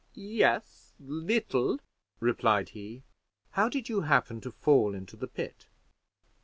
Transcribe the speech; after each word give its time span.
"Yes, 0.15 0.93
little," 0.99 1.77
replied 2.19 2.69
he. 2.69 3.03
"How 3.51 3.69
did 3.69 3.87
you 3.87 4.01
happen 4.01 4.41
to 4.41 4.49
fall 4.51 4.95
into 4.95 5.15
the 5.15 5.27
pit?" 5.27 5.67